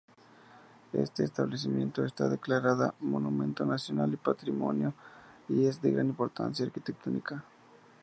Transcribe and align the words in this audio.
Este 0.93 1.23
establecimiento 1.23 2.03
está 2.03 2.27
declarada 2.27 2.95
monumento 3.01 3.67
nacional 3.67 4.11
y 4.11 4.17
patrimonio 4.17 4.95
y 5.47 5.67
es 5.67 5.79
de 5.79 5.91
gran 5.91 6.07
importancia 6.07 6.65
arquitectónica. 6.65 7.45